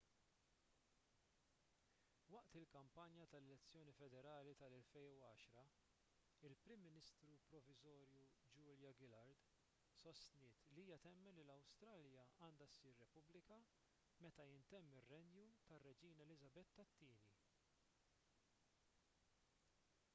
[2.35, 5.75] waqt il-kampanja tal-elezzjoni federali tal-2010
[6.49, 8.25] il-prim ministru proviżorju
[8.63, 9.45] julia gillard
[9.99, 13.61] sostniet li hija temmen li l-awstralja għandha ssir repubblika
[14.29, 17.15] meta jintemm ir-renju tar-reġina eliżabetta ii